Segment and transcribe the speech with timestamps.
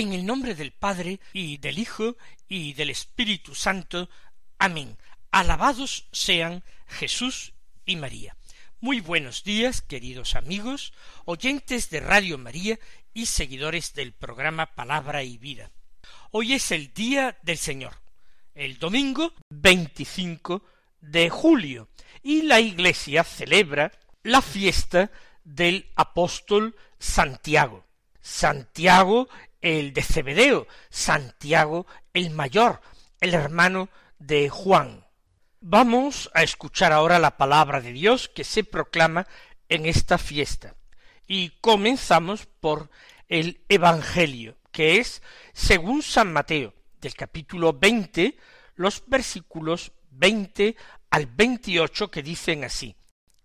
[0.00, 2.16] En el nombre del Padre, y del Hijo,
[2.48, 4.08] y del Espíritu Santo.
[4.58, 4.96] Amén.
[5.30, 7.52] Alabados sean Jesús
[7.84, 8.34] y María.
[8.80, 10.94] Muy buenos días, queridos amigos,
[11.26, 12.78] oyentes de Radio María
[13.12, 15.70] y seguidores del programa Palabra y Vida.
[16.30, 18.00] Hoy es el Día del Señor,
[18.54, 20.64] el domingo 25
[21.02, 21.90] de julio,
[22.22, 23.92] y la Iglesia celebra
[24.22, 25.10] la fiesta
[25.44, 27.84] del apóstol Santiago.
[28.22, 29.28] Santiago
[29.60, 32.80] el de Cebedeo, Santiago el mayor,
[33.20, 35.06] el hermano de Juan.
[35.60, 39.26] Vamos a escuchar ahora la palabra de Dios que se proclama
[39.68, 40.74] en esta fiesta.
[41.26, 42.90] Y comenzamos por
[43.28, 48.36] el Evangelio, que es, según San Mateo, del capítulo veinte,
[48.74, 50.76] los versículos veinte
[51.10, 52.96] al veintiocho que dicen así.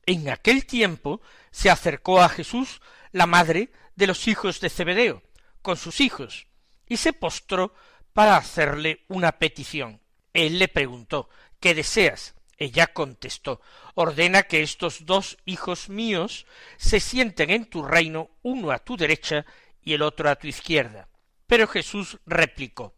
[0.06, 5.24] En aquel tiempo se acercó a Jesús la madre de los hijos de Zebedeo,
[5.66, 6.46] con sus hijos,
[6.86, 7.74] y se postró
[8.14, 10.00] para hacerle una petición.
[10.32, 11.28] Él le preguntó
[11.60, 12.36] ¿Qué deseas?
[12.60, 13.62] Ella contestó
[13.96, 16.46] Ordena que estos dos hijos míos
[16.78, 19.44] se sienten en tu reino, uno a tu derecha
[19.82, 21.10] y el otro a tu izquierda.
[21.48, 22.94] Pero Jesús replicó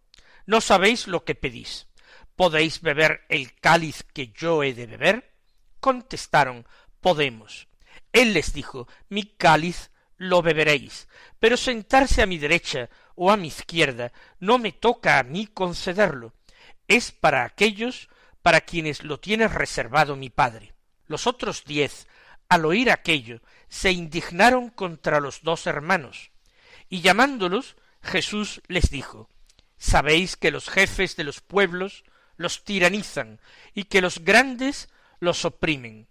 [0.45, 1.87] No sabéis lo que pedís.
[2.35, 5.33] ¿Podéis beber el cáliz que yo he de beber?
[5.79, 6.67] Contestaron
[6.99, 7.69] Podemos.
[8.11, 11.07] Él les dijo Mi cáliz lo beberéis,
[11.39, 16.33] pero sentarse a mi derecha o a mi izquierda no me toca a mí concederlo,
[16.87, 18.09] es para aquellos
[18.41, 20.73] para quienes lo tiene reservado mi Padre.
[21.05, 22.07] Los otros diez,
[22.49, 26.31] al oír aquello, se indignaron contra los dos hermanos,
[26.89, 29.29] y llamándolos, Jesús les dijo,
[29.77, 32.03] Sabéis que los jefes de los pueblos
[32.37, 33.41] los tiranizan,
[33.73, 34.89] y que los grandes
[35.19, 36.07] los oprimen.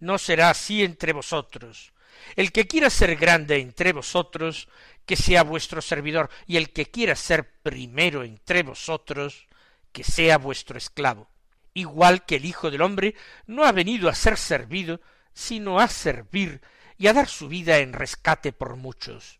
[0.00, 1.92] No será así entre vosotros,
[2.34, 4.68] el que quiera ser grande entre vosotros,
[5.04, 9.46] que sea vuestro servidor, y el que quiera ser primero entre vosotros,
[9.92, 11.28] que sea vuestro esclavo.
[11.74, 13.14] Igual que el Hijo del hombre
[13.46, 15.00] no ha venido a ser servido,
[15.32, 16.60] sino a servir
[16.98, 19.38] y a dar su vida en rescate por muchos.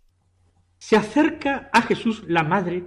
[0.78, 2.84] Se acerca a Jesús la madre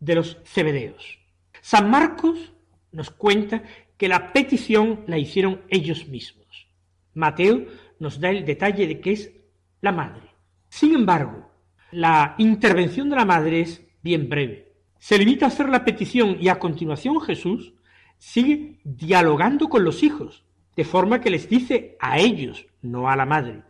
[0.00, 1.18] de los cebedeos.
[1.60, 2.52] San Marcos
[2.92, 3.62] nos cuenta
[3.96, 6.68] que la petición la hicieron ellos mismos.
[7.14, 7.66] Mateo
[7.98, 9.32] nos da el detalle de que es
[9.80, 10.28] la madre.
[10.68, 11.50] Sin embargo,
[11.90, 14.72] la intervención de la madre es bien breve.
[14.98, 17.74] Se limita a hacer la petición y a continuación Jesús
[18.18, 20.44] sigue dialogando con los hijos,
[20.76, 23.62] de forma que les dice a ellos, no a la madre,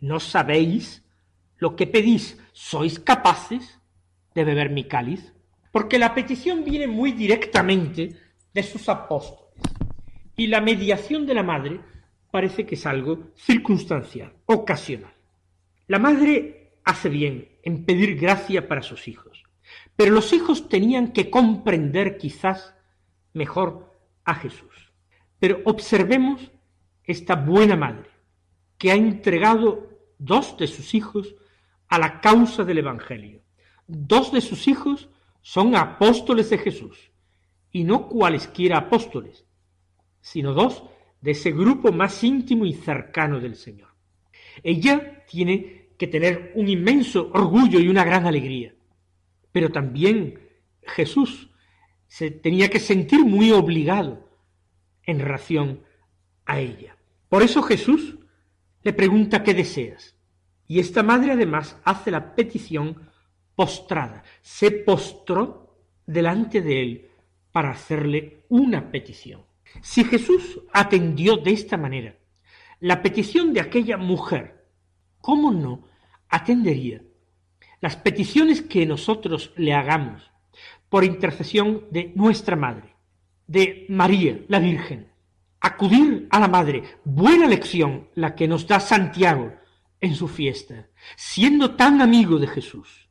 [0.00, 1.04] ¿no sabéis
[1.58, 2.38] lo que pedís?
[2.52, 3.80] ¿Sois capaces
[4.34, 5.32] de beber mi cáliz?
[5.72, 8.16] Porque la petición viene muy directamente
[8.52, 9.46] de sus apóstoles
[10.36, 11.80] y la mediación de la madre
[12.36, 15.14] parece que es algo circunstancial, ocasional.
[15.86, 19.42] La madre hace bien en pedir gracia para sus hijos,
[19.96, 22.74] pero los hijos tenían que comprender quizás
[23.32, 23.90] mejor
[24.26, 24.92] a Jesús.
[25.38, 26.52] Pero observemos
[27.04, 28.10] esta buena madre
[28.76, 31.36] que ha entregado dos de sus hijos
[31.88, 33.40] a la causa del Evangelio.
[33.86, 35.08] Dos de sus hijos
[35.40, 36.98] son apóstoles de Jesús,
[37.72, 39.46] y no cualesquiera apóstoles,
[40.20, 40.82] sino dos
[41.26, 43.88] de ese grupo más íntimo y cercano del Señor.
[44.62, 48.76] Ella tiene que tener un inmenso orgullo y una gran alegría,
[49.50, 50.38] pero también
[50.82, 51.50] Jesús
[52.06, 54.30] se tenía que sentir muy obligado
[55.02, 55.80] en relación
[56.44, 56.96] a ella.
[57.28, 58.18] Por eso Jesús
[58.84, 60.14] le pregunta qué deseas.
[60.68, 63.10] Y esta madre además hace la petición
[63.56, 64.22] postrada.
[64.42, 65.76] Se postró
[66.06, 67.10] delante de él
[67.50, 69.45] para hacerle una petición.
[69.82, 72.16] Si Jesús atendió de esta manera
[72.80, 74.66] la petición de aquella mujer,
[75.20, 75.84] ¿cómo no
[76.28, 77.02] atendería
[77.80, 80.30] las peticiones que nosotros le hagamos
[80.88, 82.94] por intercesión de nuestra Madre,
[83.46, 85.10] de María, la Virgen?
[85.60, 89.52] Acudir a la Madre, buena lección la que nos da Santiago
[90.00, 93.08] en su fiesta, siendo tan amigo de Jesús.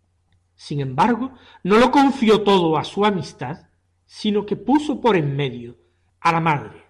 [0.55, 1.33] Sin embargo,
[1.63, 3.67] no lo confió todo a su amistad,
[4.05, 5.84] sino que puso por en medio
[6.25, 6.81] a la madre,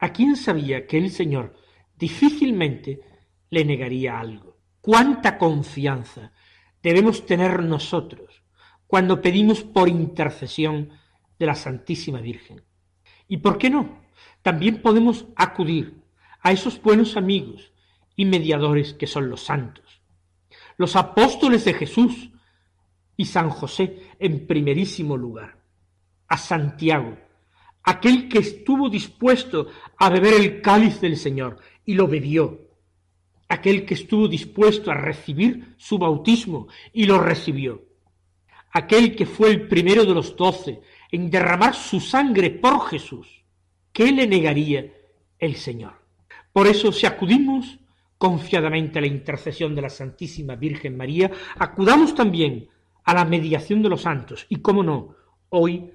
[0.00, 1.54] a quien sabía que el Señor
[1.96, 3.00] difícilmente
[3.48, 4.58] le negaría algo.
[4.80, 6.32] Cuánta confianza
[6.82, 8.42] debemos tener nosotros
[8.88, 10.90] cuando pedimos por intercesión
[11.38, 12.64] de la Santísima Virgen.
[13.28, 14.00] ¿Y por qué no?
[14.42, 16.02] También podemos acudir
[16.40, 17.72] a esos buenos amigos
[18.16, 20.02] y mediadores que son los santos.
[20.76, 22.32] Los apóstoles de Jesús
[23.16, 25.60] y San José en primerísimo lugar.
[26.26, 27.16] A Santiago,
[27.84, 32.68] aquel que estuvo dispuesto a beber el cáliz del Señor y lo bebió.
[33.48, 37.82] Aquel que estuvo dispuesto a recibir su bautismo y lo recibió.
[38.72, 40.80] Aquel que fue el primero de los doce
[41.10, 43.44] en derramar su sangre por Jesús.
[43.92, 44.92] ¿Qué le negaría
[45.38, 45.94] el Señor?
[46.52, 47.78] Por eso, si acudimos
[48.18, 52.68] confiadamente a la intercesión de la Santísima Virgen María, acudamos también
[53.02, 55.16] a la mediación de los santos y, cómo no,
[55.48, 55.90] hoy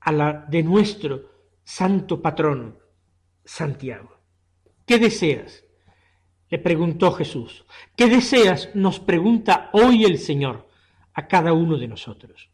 [0.00, 1.29] a la de nuestro
[1.70, 2.74] santo patrono,
[3.44, 4.18] Santiago.
[4.84, 5.64] ¿Qué deseas?
[6.48, 7.64] Le preguntó Jesús.
[7.94, 8.70] ¿Qué deseas?
[8.74, 10.68] Nos pregunta hoy el Señor
[11.14, 12.50] a cada uno de nosotros.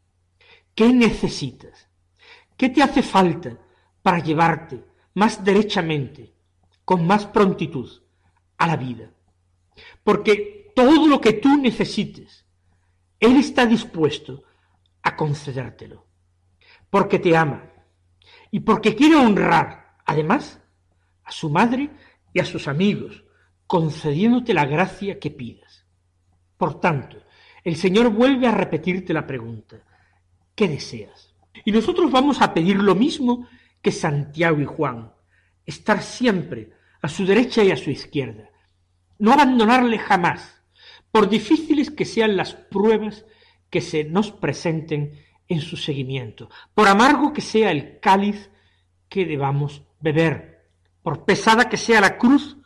[0.75, 1.89] ¿Qué necesitas?
[2.59, 3.59] ¿Qué te hace falta
[4.03, 4.85] para llevarte
[5.15, 6.35] más derechamente,
[6.85, 7.91] con más prontitud,
[8.59, 9.11] a la vida?
[10.05, 12.45] Porque todo lo que tú necesites,
[13.19, 14.43] Él está dispuesto
[15.03, 16.07] a concedértelo,
[16.91, 17.73] porque te ama
[18.51, 20.61] y porque quiere honrar, además,
[21.25, 21.91] a su madre
[22.33, 23.25] y a sus amigos,
[23.67, 25.85] concediéndote la gracia que pidas.
[26.57, 27.19] Por tanto,
[27.65, 29.83] el Señor vuelve a repetirte la pregunta,
[30.55, 31.35] ¿qué deseas?
[31.65, 33.49] Y nosotros vamos a pedir lo mismo
[33.83, 35.13] que Santiago y Juan,
[35.65, 36.71] estar siempre
[37.03, 38.51] a su derecha y a su izquierda,
[39.19, 40.63] no abandonarle jamás,
[41.11, 43.25] por difíciles que sean las pruebas
[43.71, 48.51] que se nos presenten en su seguimiento, por amargo que sea el cáliz
[49.09, 50.69] que debamos beber,
[51.03, 52.57] por pesada que sea la cruz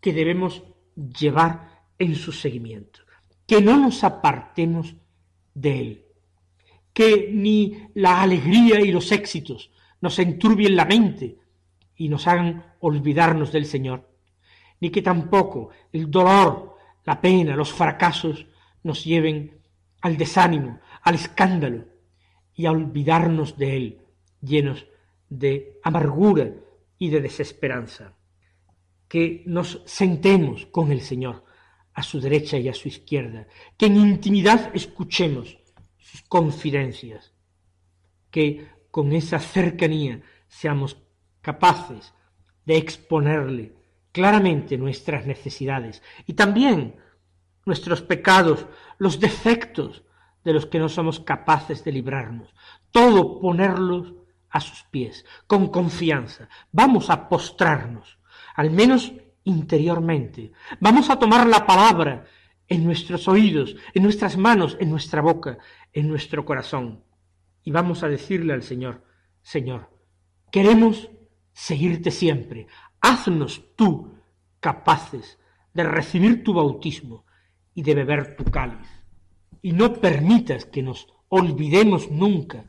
[0.00, 0.62] que debemos
[0.96, 3.00] llevar en su seguimiento,
[3.46, 4.96] que no nos apartemos
[5.54, 6.04] de él,
[6.92, 9.70] que ni la alegría y los éxitos
[10.00, 11.38] nos enturbien la mente
[11.96, 14.10] y nos hagan olvidarnos del Señor,
[14.80, 18.46] ni que tampoco el dolor, la pena, los fracasos
[18.82, 19.60] nos lleven
[20.00, 21.91] al desánimo, al escándalo,
[22.54, 23.98] y a olvidarnos de Él,
[24.40, 24.86] llenos
[25.28, 26.52] de amargura
[26.98, 28.14] y de desesperanza.
[29.08, 31.44] Que nos sentemos con el Señor
[31.94, 33.46] a su derecha y a su izquierda,
[33.76, 35.58] que en intimidad escuchemos
[35.98, 37.32] sus confidencias,
[38.30, 40.96] que con esa cercanía seamos
[41.40, 42.14] capaces
[42.64, 43.72] de exponerle
[44.12, 46.96] claramente nuestras necesidades y también
[47.64, 48.66] nuestros pecados,
[48.98, 50.02] los defectos,
[50.44, 52.54] de los que no somos capaces de librarnos.
[52.90, 54.14] Todo ponerlos
[54.50, 56.48] a sus pies, con confianza.
[56.70, 58.18] Vamos a postrarnos,
[58.54, 59.12] al menos
[59.44, 60.52] interiormente.
[60.80, 62.26] Vamos a tomar la palabra
[62.68, 65.58] en nuestros oídos, en nuestras manos, en nuestra boca,
[65.92, 67.04] en nuestro corazón.
[67.64, 69.04] Y vamos a decirle al Señor,
[69.42, 69.90] Señor,
[70.50, 71.10] queremos
[71.52, 72.66] seguirte siempre.
[73.00, 74.14] Haznos tú
[74.60, 75.38] capaces
[75.74, 77.24] de recibir tu bautismo
[77.74, 79.01] y de beber tu cáliz
[79.62, 82.64] y no permitas que nos olvidemos nunca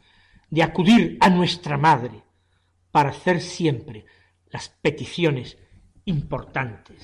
[0.50, 2.24] de acudir a nuestra Madre
[2.92, 4.06] para hacer siempre
[4.52, 5.58] las peticiones
[6.06, 7.02] importantes.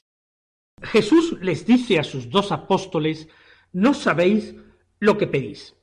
[0.81, 3.27] Jesús les dice a sus dos apóstoles,
[3.73, 4.55] no sabéis
[4.99, 5.75] lo que pedís.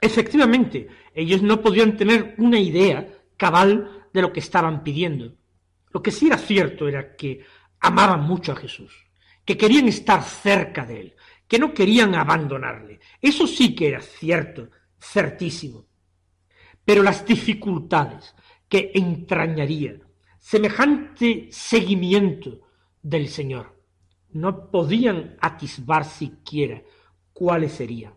[0.00, 5.36] Efectivamente, ellos no podían tener una idea cabal de lo que estaban pidiendo.
[5.92, 7.44] Lo que sí era cierto era que
[7.80, 9.06] amaban mucho a Jesús,
[9.44, 11.16] que querían estar cerca de él,
[11.50, 13.00] que no querían abandonarle.
[13.20, 15.84] Eso sí que era cierto, certísimo.
[16.84, 18.36] Pero las dificultades
[18.68, 19.96] que entrañaría
[20.38, 22.60] semejante seguimiento
[23.02, 23.76] del Señor
[24.30, 26.84] no podían atisbar siquiera
[27.32, 28.14] cuáles serían.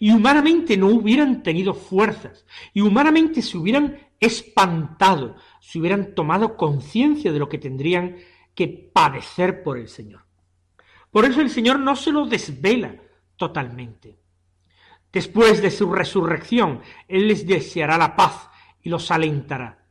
[0.00, 7.32] Y humanamente no hubieran tenido fuerzas, y humanamente se hubieran espantado, se hubieran tomado conciencia
[7.32, 8.16] de lo que tendrían
[8.56, 10.27] que padecer por el Señor.
[11.10, 12.94] Por eso el Señor no se lo desvela
[13.36, 14.18] totalmente.
[15.10, 18.48] Después de su resurrección, Él les deseará la paz
[18.82, 19.86] y los alentará.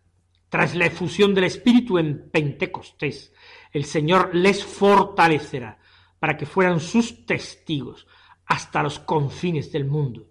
[0.50, 3.34] Tras la efusión del Espíritu en Pentecostés,
[3.72, 5.80] el Señor les fortalecerá
[6.20, 8.08] para que fueran sus testigos
[8.46, 10.28] hasta los confines del mundo.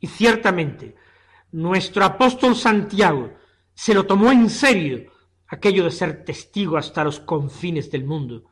[0.00, 0.96] Y ciertamente,
[1.50, 3.34] nuestro apóstol Santiago
[3.74, 5.12] se lo tomó en serio
[5.48, 8.51] aquello de ser testigo hasta los confines del mundo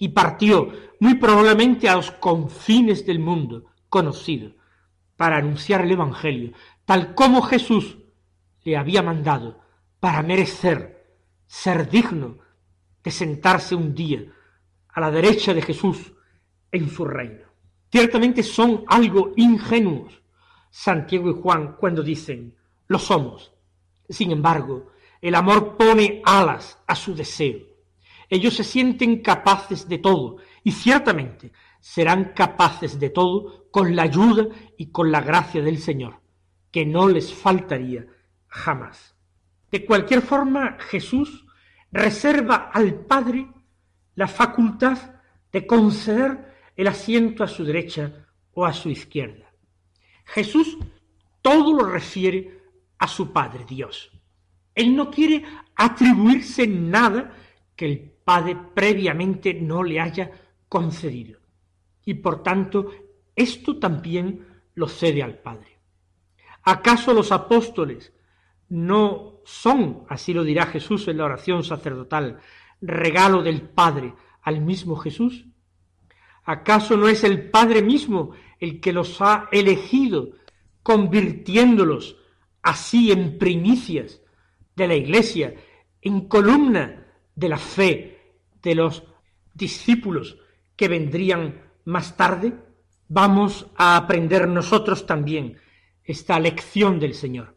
[0.00, 4.52] y partió muy probablemente a los confines del mundo conocido
[5.16, 6.52] para anunciar el Evangelio,
[6.84, 7.98] tal como Jesús
[8.64, 9.60] le había mandado,
[10.00, 11.16] para merecer
[11.46, 12.38] ser digno
[13.04, 14.22] de sentarse un día
[14.88, 16.12] a la derecha de Jesús
[16.72, 17.46] en su reino.
[17.92, 20.20] Ciertamente son algo ingenuos
[20.70, 22.56] Santiago y Juan cuando dicen,
[22.88, 23.52] lo somos.
[24.08, 24.92] Sin embargo,
[25.22, 27.58] El amor pone alas a su deseo.
[28.30, 34.46] Ellos se sienten capaces de todo y ciertamente serán capaces de todo con la ayuda
[34.78, 36.20] y con la gracia del Señor,
[36.70, 38.06] que no les faltaría
[38.46, 39.16] jamás.
[39.70, 41.44] De cualquier forma, Jesús
[41.90, 43.48] reserva al Padre
[44.14, 44.98] la facultad
[45.50, 49.52] de conceder el asiento a su derecha o a su izquierda.
[50.24, 50.78] Jesús
[51.42, 52.60] todo lo refiere
[52.98, 54.10] a su Padre Dios.
[54.74, 55.44] Él no quiere
[55.74, 57.34] atribuirse nada
[57.74, 60.30] que el Padre previamente no le haya
[60.68, 61.40] concedido.
[62.04, 62.88] Y por tanto,
[63.34, 65.80] esto también lo cede al Padre.
[66.62, 68.12] ¿Acaso los apóstoles
[68.68, 72.38] no son, así lo dirá Jesús en la oración sacerdotal,
[72.80, 75.46] regalo del Padre al mismo Jesús?
[76.44, 80.36] ¿Acaso no es el Padre mismo el que los ha elegido,
[80.84, 82.16] convirtiéndolos
[82.62, 84.22] así en primicias
[84.76, 85.52] de la Iglesia,
[86.00, 88.18] en columna de la fe
[88.62, 89.04] de los
[89.54, 90.36] discípulos
[90.76, 92.54] que vendrían más tarde?
[93.08, 95.56] Vamos a aprender nosotros también
[96.04, 97.56] esta lección del Señor.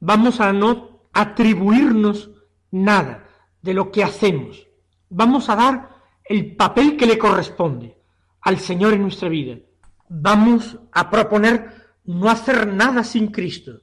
[0.00, 2.30] Vamos a no atribuirnos
[2.70, 3.28] nada
[3.62, 4.66] de lo que hacemos.
[5.08, 5.90] Vamos a dar
[6.24, 7.96] el papel que le corresponde
[8.40, 9.58] al Señor en nuestra vida.
[10.08, 13.80] Vamos a proponer no hacer nada sin Cristo,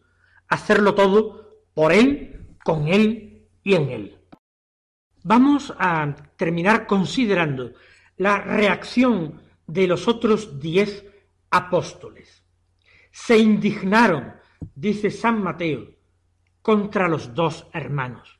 [0.47, 4.20] hacerlo todo por Él, con Él y en Él.
[5.23, 7.73] Vamos a terminar considerando
[8.17, 11.05] la reacción de los otros diez
[11.51, 12.43] apóstoles.
[13.11, 14.33] Se indignaron,
[14.73, 15.85] dice San Mateo,
[16.61, 18.39] contra los dos hermanos.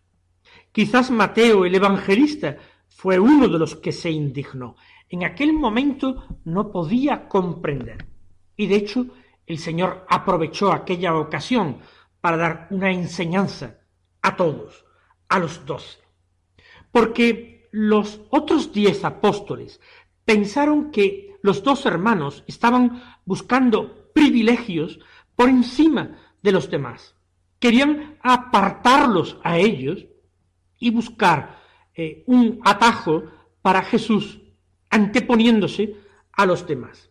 [0.71, 2.57] Quizás Mateo, el evangelista,
[2.87, 4.75] fue uno de los que se indignó.
[5.09, 8.05] En aquel momento no podía comprender.
[8.55, 9.05] Y de hecho,
[9.45, 11.79] el Señor aprovechó aquella ocasión
[12.21, 13.79] para dar una enseñanza
[14.21, 14.85] a todos,
[15.27, 15.99] a los doce.
[16.91, 19.79] Porque los otros diez apóstoles
[20.25, 24.99] pensaron que los dos hermanos estaban buscando privilegios
[25.35, 27.15] por encima de los demás.
[27.59, 30.05] Querían apartarlos a ellos
[30.79, 31.59] y buscar
[31.95, 33.23] eh, un atajo
[33.61, 34.41] para Jesús
[34.89, 35.95] anteponiéndose
[36.33, 37.09] a los demás.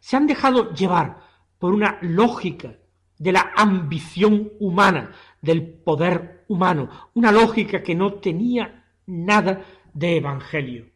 [0.00, 1.20] Se han dejado llevar
[1.58, 2.76] por una lógica
[3.18, 10.90] de la ambición humana, del poder humano, una lógica que no tenía nada de evangelio.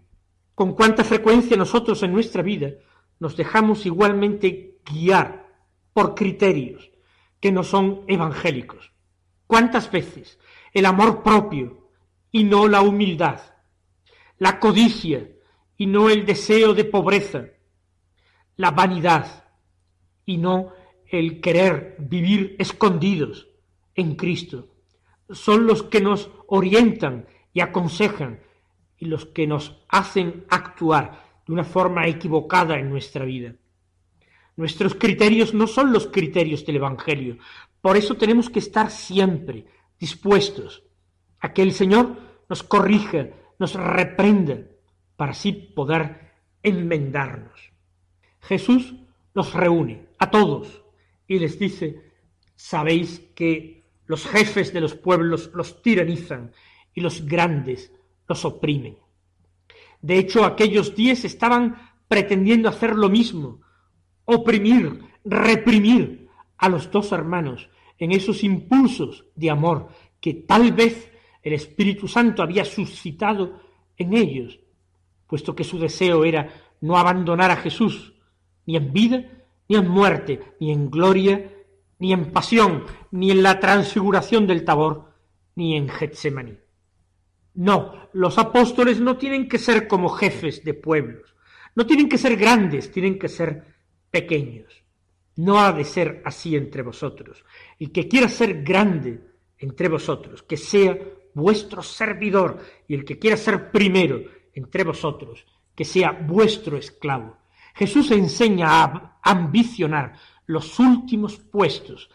[0.55, 2.73] Con cuánta frecuencia nosotros en nuestra vida
[3.21, 5.47] nos dejamos igualmente guiar
[5.93, 6.91] por criterios
[7.41, 8.93] que no son evangélicos.
[9.47, 10.38] ¿Cuántas veces
[10.73, 11.91] el amor propio
[12.31, 13.41] y no la humildad,
[14.38, 15.29] la codicia
[15.77, 17.47] y no el deseo de pobreza,
[18.57, 19.45] la vanidad
[20.25, 20.73] y no
[21.07, 23.49] el querer vivir escondidos
[23.95, 24.69] en Cristo,
[25.31, 27.27] son los que nos orientan
[27.59, 28.38] y aconsejan
[28.99, 33.53] y los que nos hacen actuar de una forma equivocada en nuestra vida.
[34.55, 37.38] Nuestros criterios no son los criterios del Evangelio.
[37.81, 39.67] Por eso tenemos que estar siempre
[39.99, 40.85] dispuestos
[41.41, 42.17] a que el Señor
[42.49, 43.27] nos corrija,
[43.59, 44.59] nos reprenda,
[45.17, 46.31] para así poder
[46.62, 47.73] enmendarnos.
[48.41, 48.95] Jesús
[49.35, 50.85] los reúne a todos
[51.27, 52.12] y les dice,
[52.55, 56.53] sabéis que los jefes de los pueblos los tiranizan
[56.99, 57.93] y los grandes
[58.26, 58.97] los oprimen.
[60.02, 61.76] De hecho, aquellos diez estaban
[62.09, 63.61] pretendiendo hacer lo mismo,
[64.25, 69.90] oprimir, reprimir a los dos hermanos en esos impulsos de amor
[70.21, 73.61] que tal vez el Espíritu Santo había suscitado
[73.97, 74.59] en ellos,
[75.28, 78.12] puesto que su deseo era no abandonar a Jesús,
[78.67, 79.25] ni en vida,
[79.69, 81.49] ni en muerte, ni en gloria,
[82.00, 85.12] ni en pasión, ni en la transfiguración del Tabor,
[85.55, 86.59] ni en Getsemaní.
[87.59, 91.35] No, los apóstoles no tienen que ser como jefes de pueblos,
[91.75, 93.65] no tienen que ser grandes, tienen que ser
[94.12, 94.85] pequeños.
[95.35, 97.45] No ha de ser así entre vosotros.
[97.81, 99.21] El que quiera ser grande
[99.59, 100.97] entre vosotros, que sea
[101.35, 104.23] vuestro servidor, y el que quiera ser primero
[104.55, 107.38] entre vosotros, que sea vuestro esclavo.
[107.75, 110.12] Jesús enseña a ambicionar
[110.47, 112.09] los últimos puestos.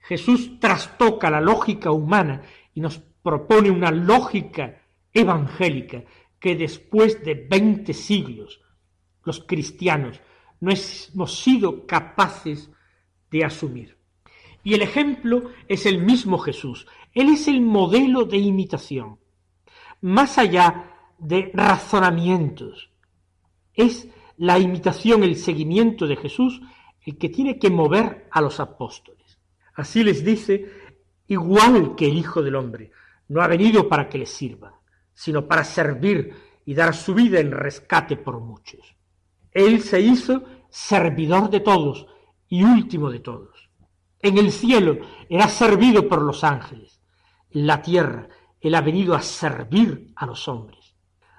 [0.00, 2.42] Jesús trastoca la lógica humana
[2.74, 6.04] y nos propone una lógica evangélica
[6.38, 8.60] que después de veinte siglos
[9.24, 10.20] los cristianos
[10.60, 12.70] no hemos sido capaces
[13.30, 13.96] de asumir.
[14.62, 16.86] Y el ejemplo es el mismo Jesús.
[17.12, 19.18] Él es el modelo de imitación.
[20.02, 22.90] Más allá de razonamientos,
[23.72, 26.60] es la imitación, el seguimiento de Jesús
[27.04, 29.38] el que tiene que mover a los apóstoles.
[29.74, 30.70] Así les dice,
[31.26, 32.92] igual que el Hijo del Hombre,
[33.28, 34.80] no ha venido para que les sirva,
[35.12, 38.96] sino para servir y dar su vida en rescate por muchos.
[39.52, 42.06] Él se hizo servidor de todos
[42.48, 43.70] y último de todos.
[44.20, 47.00] En el cielo era servido por los ángeles.
[47.50, 48.28] En la tierra
[48.60, 50.94] Él ha venido a servir a los hombres.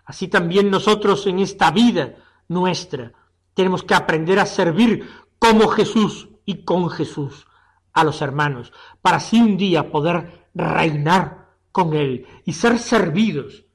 [0.06, 2.16] Así también nosotros en esta vida
[2.48, 3.12] nuestra
[3.54, 7.48] tenemos que aprender a servir como Jesús y con Jesús
[7.92, 11.45] a los hermanos, para así un día poder reinar
[11.76, 13.66] con Él y ser servidos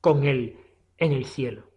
[0.00, 0.56] con Él
[0.98, 1.70] en el cielo.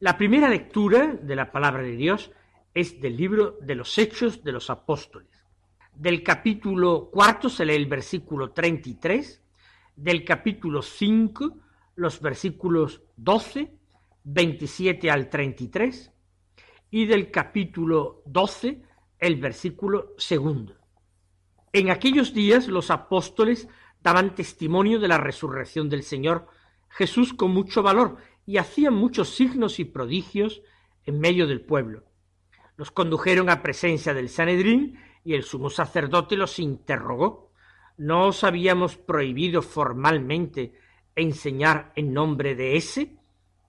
[0.00, 2.30] La primera lectura de la palabra de Dios
[2.72, 5.28] es del libro de los Hechos de los Apóstoles.
[5.94, 9.42] Del capítulo cuarto se lee el versículo 33,
[9.96, 11.54] del capítulo 5
[11.96, 13.74] los versículos 12,
[14.24, 16.10] 27 al 33
[16.90, 18.80] y del capítulo 12
[19.18, 20.76] el versículo segundo.
[21.74, 23.68] En aquellos días los apóstoles
[24.02, 26.46] daban testimonio de la resurrección del Señor
[26.88, 28.16] Jesús con mucho valor
[28.50, 30.60] y hacían muchos signos y prodigios
[31.04, 32.02] en medio del pueblo.
[32.74, 37.52] Los condujeron a presencia del Sanedrín y el sumo sacerdote los interrogó.
[37.96, 40.74] ¿No os habíamos prohibido formalmente
[41.14, 43.14] enseñar en nombre de ese?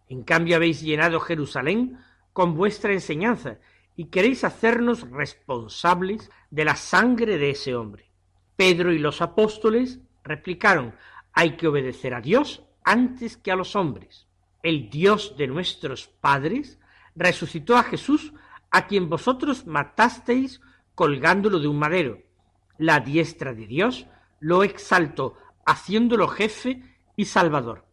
[0.10, 2.00] En cambio habéis llenado Jerusalén
[2.34, 3.60] con vuestra enseñanza
[3.96, 8.10] y queréis hacernos responsables de la sangre de ese hombre.
[8.56, 10.96] Pedro y los apóstoles replicaron,
[11.34, 14.26] hay que obedecer a Dios antes que a los hombres
[14.64, 16.80] el Dios de nuestros padres,
[17.16, 18.34] resucitó a Jesús,
[18.70, 20.62] a quien vosotros matasteis
[20.96, 22.20] colgándolo de un madero.
[22.78, 24.08] La diestra de Dios
[24.40, 26.82] lo exaltó, haciéndolo jefe
[27.16, 27.86] y salvador,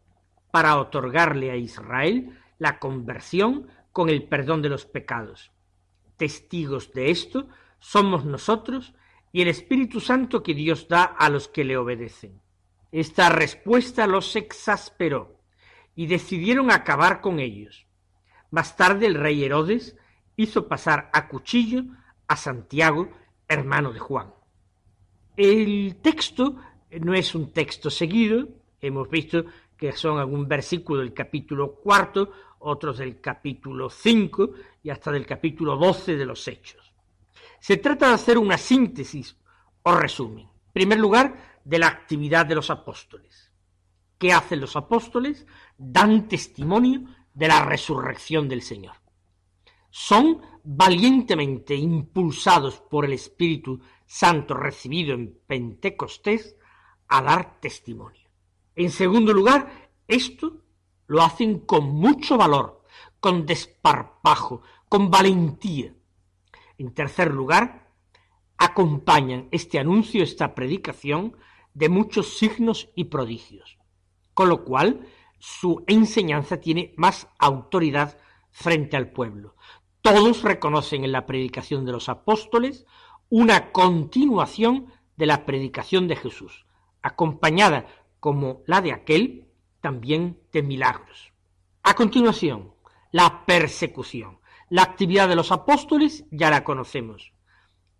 [0.50, 5.50] para otorgarle a Israel la conversión con el perdón de los pecados.
[6.16, 7.48] Testigos de esto
[7.80, 8.94] somos nosotros
[9.32, 12.40] y el Espíritu Santo que Dios da a los que le obedecen.
[12.90, 15.37] Esta respuesta los exasperó
[15.98, 17.88] y decidieron acabar con ellos.
[18.52, 19.96] Más tarde el rey Herodes
[20.36, 21.86] hizo pasar a cuchillo
[22.28, 23.10] a Santiago,
[23.48, 24.32] hermano de Juan.
[25.36, 26.54] El texto
[27.00, 28.46] no es un texto seguido,
[28.80, 29.44] hemos visto
[29.76, 32.30] que son algún versículo del capítulo cuarto,
[32.60, 34.50] otros del capítulo cinco
[34.84, 36.94] y hasta del capítulo doce de los Hechos.
[37.58, 39.36] Se trata de hacer una síntesis
[39.82, 40.46] o resumen.
[40.46, 43.47] En primer lugar, de la actividad de los apóstoles.
[44.18, 45.46] ¿Qué hacen los apóstoles?
[45.76, 47.04] Dan testimonio
[47.34, 48.96] de la resurrección del Señor.
[49.90, 56.56] Son valientemente impulsados por el Espíritu Santo recibido en Pentecostés
[57.06, 58.28] a dar testimonio.
[58.74, 60.64] En segundo lugar, esto
[61.06, 62.82] lo hacen con mucho valor,
[63.20, 65.94] con desparpajo, con valentía.
[66.76, 67.92] En tercer lugar,
[68.56, 71.36] acompañan este anuncio, esta predicación,
[71.72, 73.77] de muchos signos y prodigios
[74.38, 75.00] con lo cual
[75.40, 78.18] su enseñanza tiene más autoridad
[78.52, 79.56] frente al pueblo.
[80.00, 82.86] Todos reconocen en la predicación de los apóstoles
[83.30, 86.66] una continuación de la predicación de Jesús,
[87.02, 87.86] acompañada,
[88.20, 89.48] como la de aquel,
[89.80, 91.32] también de milagros.
[91.82, 92.74] A continuación,
[93.10, 94.38] la persecución.
[94.70, 97.32] La actividad de los apóstoles ya la conocemos.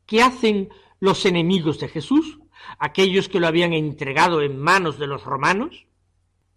[0.06, 0.68] ¿Qué hacen
[1.00, 2.38] los enemigos de Jesús?
[2.78, 5.87] Aquellos que lo habían entregado en manos de los romanos,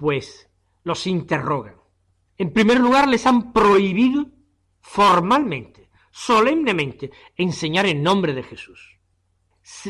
[0.02, 0.50] pues
[0.84, 1.76] los interrogan.
[2.36, 4.26] En primer lugar, les han prohibido
[4.80, 8.98] formalmente, solemnemente, enseñar en nombre de Jesús.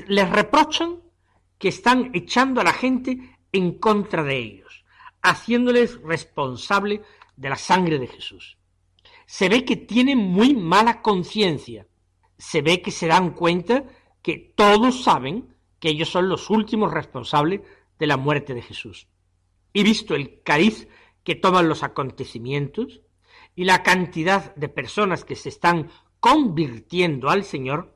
[0.08, 1.00] Les reprochan
[1.58, 4.84] que están echando a la gente en contra de ellos,
[5.22, 7.04] haciéndoles responsable
[7.38, 8.58] de la sangre de Jesús.
[9.26, 11.88] Se ve que tienen muy mala conciencia,
[12.38, 13.86] se ve que se dan cuenta
[14.22, 17.62] que todos saben que ellos son los últimos responsables
[17.98, 19.08] de la muerte de Jesús
[19.74, 20.88] y visto el cariz
[21.24, 23.02] que toman los acontecimientos
[23.56, 27.96] y la cantidad de personas que se están convirtiendo al Señor,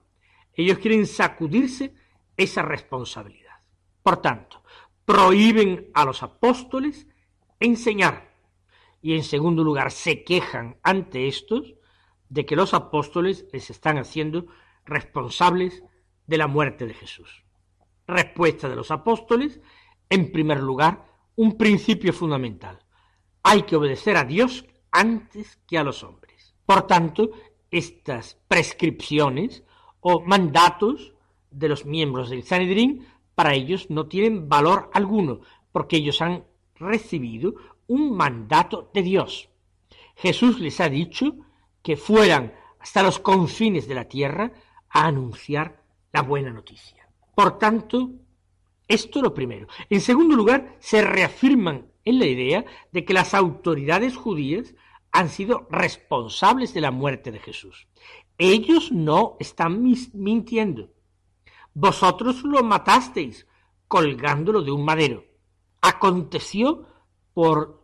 [0.54, 1.94] ellos quieren sacudirse
[2.38, 3.60] esa responsabilidad.
[4.04, 4.64] Por tanto,
[5.06, 7.08] prohíben a los apóstoles
[7.60, 8.34] enseñar.
[9.02, 11.76] Y en segundo lugar, se quejan ante estos
[12.30, 14.48] de que los apóstoles les están haciendo
[14.86, 15.84] responsables
[16.28, 17.44] de la muerte de Jesús.
[18.08, 19.62] Respuesta de los apóstoles,
[20.10, 22.80] en primer lugar, un principio fundamental.
[23.44, 26.56] Hay que obedecer a Dios antes que a los hombres.
[26.66, 27.32] Por tanto,
[27.70, 29.64] estas prescripciones
[30.00, 31.14] o mandatos
[31.52, 36.46] de los miembros del Sanedrín para ellos no tienen valor alguno, porque ellos han
[36.76, 37.56] recibido
[37.88, 39.50] un mandato de Dios.
[40.16, 41.36] Jesús les ha dicho
[41.82, 44.54] que fueran hasta los confines de la tierra
[44.90, 47.08] a anunciar la buena noticia.
[47.36, 48.12] Por tanto,
[48.88, 49.68] esto lo primero.
[49.90, 54.76] En segundo lugar, se reafirman en la idea de que las autoridades judías
[55.12, 57.88] han sido responsables de la muerte de Jesús.
[58.38, 59.82] Ellos no están
[60.14, 60.92] mintiendo.
[61.74, 63.48] Vosotros lo matasteis
[63.88, 65.26] colgándolo de un madero.
[65.82, 66.86] Aconteció
[67.34, 67.84] por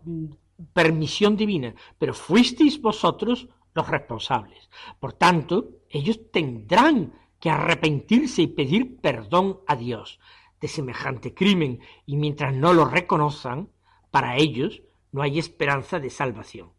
[0.73, 4.69] permisión divina, pero fuisteis vosotros los responsables.
[4.99, 10.19] Por tanto, ellos tendrán que arrepentirse y pedir perdón a Dios
[10.61, 13.69] de semejante crimen, y mientras no lo reconozcan,
[14.11, 16.71] para ellos no hay esperanza de salvación.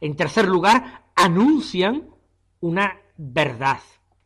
[0.00, 2.10] En tercer lugar, anuncian
[2.60, 3.80] una verdad.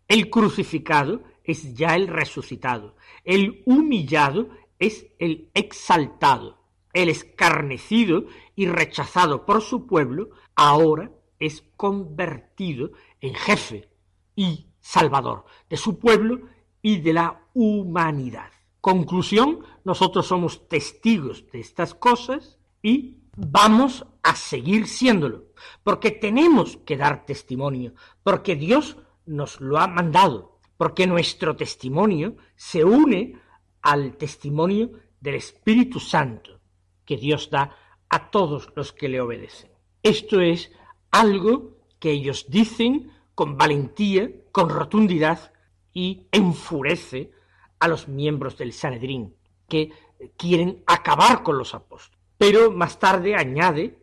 [0.07, 6.59] El crucificado es ya el resucitado, el humillado es el exaltado,
[6.92, 12.90] el escarnecido y rechazado por su pueblo ahora es convertido
[13.21, 13.88] en jefe
[14.35, 16.40] y salvador de su pueblo
[16.83, 18.51] y de la humanidad.
[18.81, 25.47] Conclusión, nosotros somos testigos de estas cosas y vamos a seguir siéndolo,
[25.83, 32.85] porque tenemos que dar testimonio, porque Dios nos lo ha mandado, porque nuestro testimonio se
[32.85, 33.41] une
[33.83, 36.61] al testimonio del Espíritu Santo
[37.05, 37.77] que Dios da
[38.09, 39.71] a todos los que le obedecen.
[40.03, 40.71] Esto es
[41.11, 45.53] algo que ellos dicen con valentía, con rotundidad
[45.93, 47.33] y enfurece
[47.79, 49.35] a los miembros del Sanedrín,
[49.69, 49.93] que
[50.37, 52.19] quieren acabar con los apóstoles.
[52.37, 53.99] Pero más tarde añade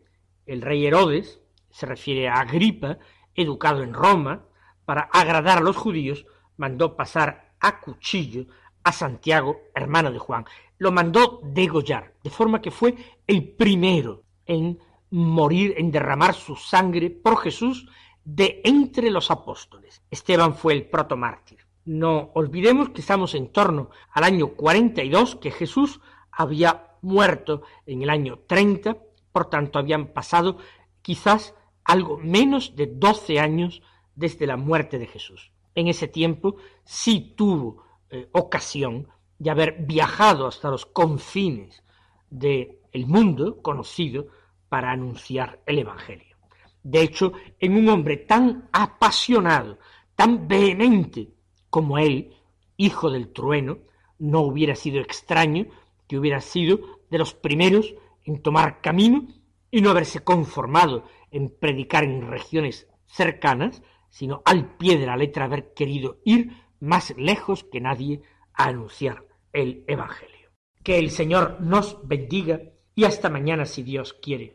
[0.46, 2.98] el rey Herodes, se refiere a Agripa,
[3.34, 4.44] educado en Roma,
[4.84, 6.24] para agradar a los judíos,
[6.56, 8.46] mandó pasar a cuchillo
[8.84, 10.46] a Santiago, hermano de Juan.
[10.78, 12.94] Lo mandó degollar, de forma que fue
[13.26, 14.78] el primero en
[15.10, 17.88] morir, en derramar su sangre por Jesús
[18.24, 20.02] de entre los apóstoles.
[20.10, 21.65] Esteban fue el protomártir.
[21.86, 26.00] No olvidemos que estamos en torno al año 42, que Jesús
[26.32, 28.96] había muerto en el año 30,
[29.30, 30.58] por tanto habían pasado
[31.00, 33.82] quizás algo menos de 12 años
[34.16, 35.52] desde la muerte de Jesús.
[35.76, 39.06] En ese tiempo sí tuvo eh, ocasión
[39.38, 41.84] de haber viajado hasta los confines
[42.30, 44.26] del mundo conocido
[44.68, 46.36] para anunciar el Evangelio.
[46.82, 49.78] De hecho, en un hombre tan apasionado,
[50.16, 51.35] tan vehemente
[51.76, 52.32] como él,
[52.78, 53.80] hijo del trueno,
[54.18, 55.66] no hubiera sido extraño
[56.08, 59.26] que hubiera sido de los primeros en tomar camino
[59.70, 65.44] y no haberse conformado en predicar en regiones cercanas, sino al pie de la letra
[65.44, 68.22] haber querido ir más lejos que nadie
[68.54, 70.48] a anunciar el Evangelio.
[70.82, 72.58] Que el Señor nos bendiga
[72.94, 74.54] y hasta mañana si Dios quiere.